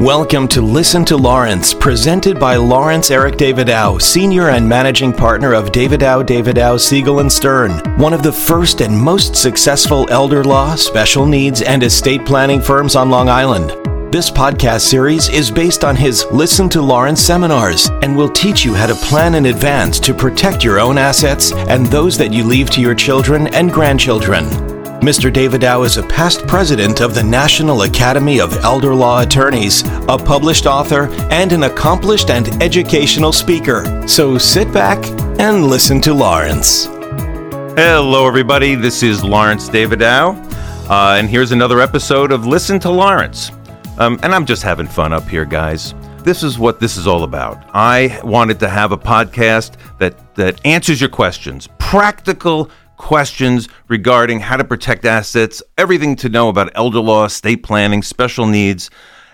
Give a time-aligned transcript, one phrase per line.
[0.00, 5.72] Welcome to Listen to Lawrence, presented by Lawrence Eric Davidow, Senior and Managing Partner of
[5.72, 11.26] Davidow, Davidow, Siegel and Stern, one of the first and most successful elder law, special
[11.26, 13.72] needs, and estate planning firms on Long Island.
[14.10, 18.72] This podcast series is based on his Listen to Lawrence seminars and will teach you
[18.72, 22.70] how to plan in advance to protect your own assets and those that you leave
[22.70, 24.69] to your children and grandchildren.
[25.00, 25.32] Mr.
[25.32, 30.66] Davidow is a past president of the National Academy of Elder Law Attorneys, a published
[30.66, 34.06] author, and an accomplished and educational speaker.
[34.06, 35.02] So sit back
[35.40, 36.84] and listen to Lawrence.
[36.84, 38.74] Hello, everybody.
[38.74, 40.36] This is Lawrence Davidow,
[40.90, 43.52] uh, and here's another episode of Listen to Lawrence.
[43.96, 45.94] Um, and I'm just having fun up here, guys.
[46.24, 47.64] This is what this is all about.
[47.72, 54.58] I wanted to have a podcast that that answers your questions, practical questions regarding how
[54.58, 58.90] to protect assets, everything to know about elder law, estate planning, special needs.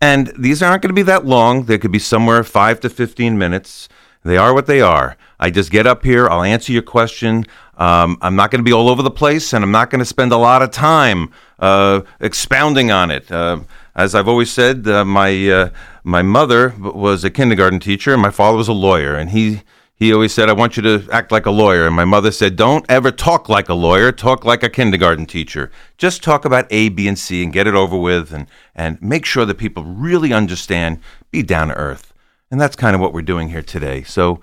[0.00, 1.64] And these aren't going to be that long.
[1.64, 3.88] They could be somewhere 5 to 15 minutes.
[4.22, 5.16] They are what they are.
[5.40, 7.46] I just get up here, I'll answer your question.
[7.76, 10.04] Um, I'm not going to be all over the place, and I'm not going to
[10.04, 13.30] spend a lot of time uh, expounding on it.
[13.30, 13.60] Uh,
[13.94, 15.70] as I've always said, uh, my uh,
[16.04, 19.62] my mother was a kindergarten teacher, and my father was a lawyer, and he
[19.98, 21.84] he always said, I want you to act like a lawyer.
[21.84, 25.72] And my mother said, Don't ever talk like a lawyer, talk like a kindergarten teacher.
[25.96, 28.46] Just talk about A, B, and C and get it over with and,
[28.76, 31.00] and make sure that people really understand,
[31.32, 32.14] be down to earth.
[32.48, 34.04] And that's kind of what we're doing here today.
[34.04, 34.40] So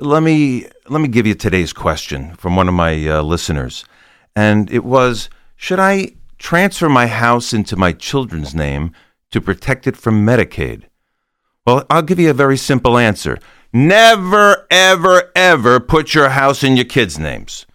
[0.00, 3.84] let me, let me give you today's question from one of my uh, listeners.
[4.34, 8.90] And it was Should I transfer my house into my children's name
[9.30, 10.86] to protect it from Medicaid?
[11.66, 13.38] Well, I'll give you a very simple answer.
[13.72, 17.66] Never, ever, ever put your house in your kids' names.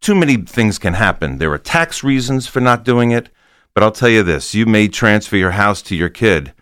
[0.00, 1.38] Too many things can happen.
[1.38, 3.30] There are tax reasons for not doing it,
[3.74, 6.52] but I'll tell you this you may transfer your house to your kid,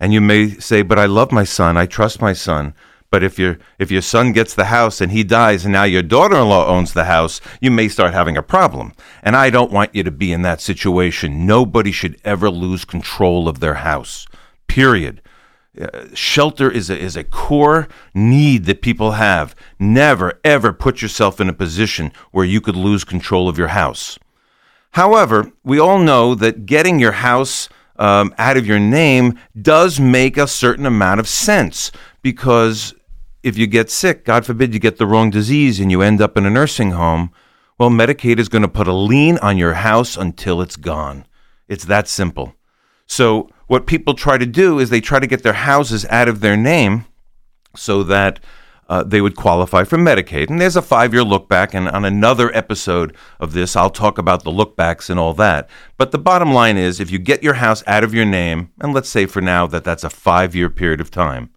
[0.00, 2.74] and you may say, But I love my son, I trust my son.
[3.10, 6.02] But if your if your son gets the house and he dies and now your
[6.02, 8.94] daughter-in-law owns the house, you may start having a problem.
[9.22, 11.46] And I don't want you to be in that situation.
[11.46, 14.26] Nobody should ever lose control of their house.
[14.66, 15.20] Period.
[15.80, 19.56] Uh, shelter is a, is a core need that people have.
[19.78, 24.18] Never, ever put yourself in a position where you could lose control of your house.
[24.90, 30.36] However, we all know that getting your house um, out of your name does make
[30.36, 31.90] a certain amount of sense
[32.20, 32.94] because
[33.42, 36.36] if you get sick, God forbid you get the wrong disease and you end up
[36.36, 37.32] in a nursing home,
[37.78, 41.26] well, Medicaid is going to put a lien on your house until it's gone.
[41.66, 42.54] It's that simple.
[43.06, 46.40] So, what people try to do is they try to get their houses out of
[46.40, 47.06] their name
[47.74, 48.38] so that
[48.90, 50.50] uh, they would qualify for Medicaid.
[50.50, 51.72] And there's a five year look back.
[51.72, 55.70] And on another episode of this, I'll talk about the look backs and all that.
[55.96, 58.92] But the bottom line is if you get your house out of your name, and
[58.92, 61.48] let's say for now that that's a five year period of time.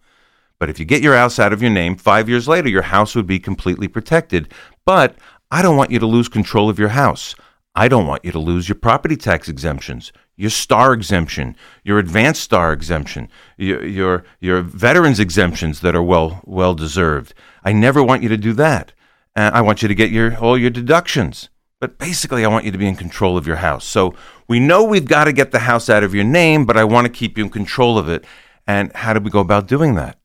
[0.58, 3.14] But if you get your house out of your name, five years later, your house
[3.14, 4.50] would be completely protected.
[4.86, 5.16] But
[5.50, 7.34] I don't want you to lose control of your house.
[7.76, 11.54] I don't want you to lose your property tax exemptions, your star exemption,
[11.84, 13.28] your advanced star exemption,
[13.58, 17.34] your, your, your veterans exemptions that are well, well deserved.
[17.62, 18.94] I never want you to do that.
[19.36, 21.50] Uh, I want you to get your, all your deductions.
[21.78, 23.84] But basically, I want you to be in control of your house.
[23.84, 24.14] So
[24.48, 27.06] we know we've got to get the house out of your name, but I want
[27.06, 28.24] to keep you in control of it.
[28.66, 30.18] And how do we go about doing that?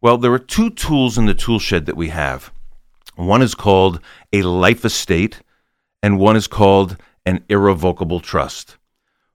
[0.00, 2.52] Well, there are two tools in the tool shed that we have.
[3.16, 3.98] One is called
[4.32, 5.40] a life estate,
[6.02, 8.76] and one is called an irrevocable trust.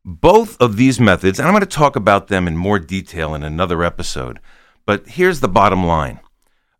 [0.04, 3.44] Both of these methods, and I'm going to talk about them in more detail in
[3.44, 4.40] another episode,
[4.86, 6.20] but here's the bottom line.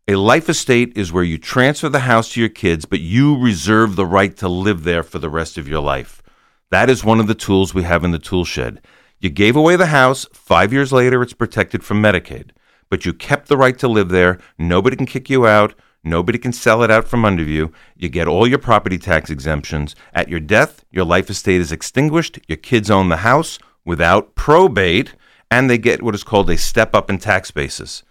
[0.08, 3.94] A life estate is where you transfer the house to your kids, but you reserve
[3.94, 6.22] the right to live there for the rest of your life.
[6.70, 8.80] That is one of the tools we have in the tool shed.
[9.20, 12.50] You gave away the house, five years later, it's protected from Medicaid,
[12.90, 14.40] but you kept the right to live there.
[14.58, 15.74] Nobody can kick you out.
[16.04, 17.72] Nobody can sell it out from under you.
[17.96, 19.94] You get all your property tax exemptions.
[20.12, 22.40] At your death, your life estate is extinguished.
[22.48, 25.14] Your kids own the house without probate,
[25.50, 28.02] and they get what is called a step up in tax basis.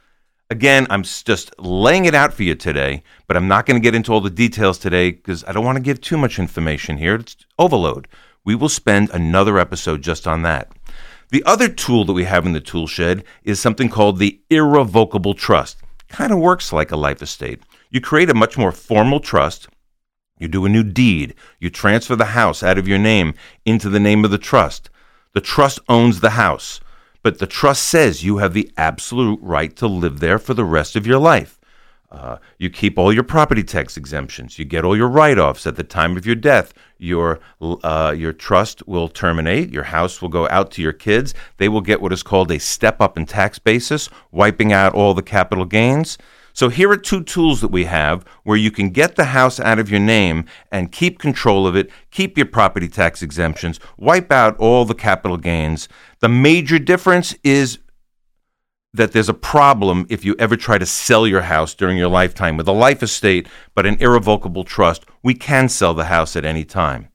[0.49, 3.95] Again, I'm just laying it out for you today, but I'm not going to get
[3.95, 7.15] into all the details today because I don't want to give too much information here.
[7.15, 8.07] It's overload.
[8.43, 10.71] We will spend another episode just on that.
[11.29, 15.33] The other tool that we have in the tool shed is something called the irrevocable
[15.33, 15.77] trust.
[16.09, 17.61] Kind of works like a life estate.
[17.91, 19.67] You create a much more formal trust.
[20.39, 21.35] You do a new deed.
[21.59, 23.35] You transfer the house out of your name
[23.65, 24.89] into the name of the trust.
[25.33, 26.79] The trust owns the house,
[27.21, 30.95] but the trust says you have the absolute right to live there for the rest
[30.95, 31.59] of your life.
[32.09, 34.59] Uh, you keep all your property tax exemptions.
[34.59, 36.73] You get all your write-offs at the time of your death.
[36.97, 39.71] Your uh, your trust will terminate.
[39.71, 41.33] Your house will go out to your kids.
[41.57, 45.13] They will get what is called a step up in tax basis, wiping out all
[45.13, 46.17] the capital gains.
[46.53, 49.79] So here are two tools that we have where you can get the house out
[49.79, 54.57] of your name and keep control of it, keep your property tax exemptions, wipe out
[54.57, 55.87] all the capital gains.
[56.19, 57.79] The major difference is
[58.93, 62.57] that there's a problem if you ever try to sell your house during your lifetime
[62.57, 65.05] with a life estate but an irrevocable trust.
[65.23, 67.10] We can sell the house at any time.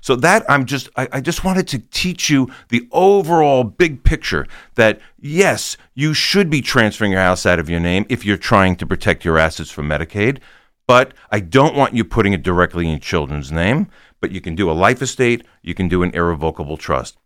[0.00, 4.46] So that I'm just I, I, just wanted to teach you the overall big picture
[4.76, 8.76] that yes, you should be transferring your house out of your name if you're trying
[8.76, 10.38] to protect your assets from Medicaid,
[10.86, 13.88] but I don't want you putting it directly in children's name,
[14.20, 17.18] but you can do a life estate, you can do an irrevocable trust.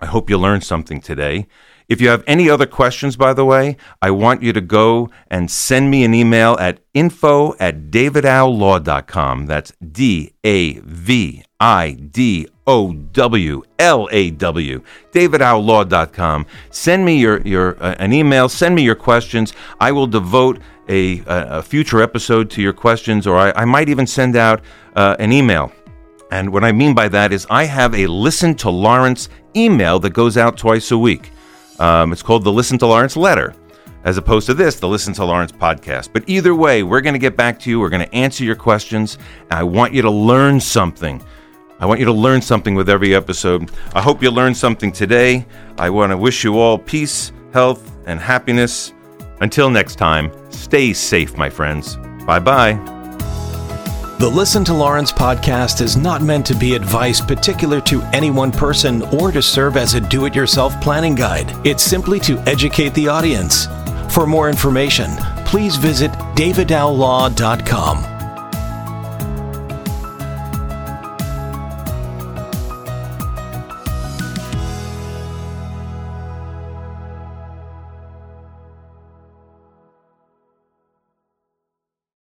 [0.00, 1.46] I hope you learned something today.
[1.88, 5.50] If you have any other questions, by the way, I want you to go and
[5.50, 9.46] send me an email at info at davidowlaw.com.
[9.46, 14.82] That's D A V I D O W L A W,
[15.12, 16.46] davidowlaw.com.
[16.70, 19.52] Send me your, your uh, an email, send me your questions.
[19.80, 23.88] I will devote a, a, a future episode to your questions, or I, I might
[23.88, 24.60] even send out
[24.94, 25.72] uh, an email.
[26.30, 30.10] And what I mean by that is I have a Listen to Lawrence email that
[30.10, 31.30] goes out twice a week.
[31.78, 33.54] Um, it's called the Listen to Lawrence letter,
[34.04, 36.10] as opposed to this, the Listen to Lawrence podcast.
[36.12, 37.78] But either way, we're going to get back to you.
[37.78, 39.18] We're going to answer your questions.
[39.50, 41.22] I want you to learn something.
[41.78, 43.70] I want you to learn something with every episode.
[43.94, 45.46] I hope you learned something today.
[45.78, 48.94] I want to wish you all peace, health, and happiness.
[49.40, 51.96] Until next time, stay safe, my friends.
[52.26, 52.72] Bye bye.
[54.18, 58.50] The Listen to Lawrence podcast is not meant to be advice particular to any one
[58.50, 61.52] person or to serve as a do it yourself planning guide.
[61.66, 63.66] It's simply to educate the audience.
[64.08, 65.10] For more information,
[65.44, 68.15] please visit davidowlaw.com.